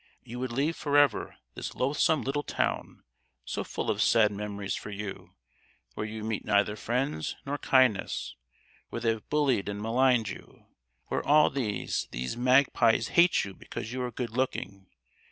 [0.23, 3.03] You would leave for ever this loathsome little town,
[3.45, 5.35] so full of sad memories for you;
[5.93, 8.35] where you meet neither friends nor kindness;
[8.89, 10.65] where they have bullied and maligned you;
[11.09, 14.87] where all these—these magpies hate you because you are good looking!